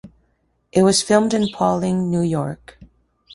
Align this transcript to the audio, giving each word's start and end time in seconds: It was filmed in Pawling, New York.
It 0.71 0.81
was 0.81 1.03
filmed 1.03 1.31
in 1.31 1.49
Pawling, 1.49 2.09
New 2.09 2.23
York. 2.23 2.79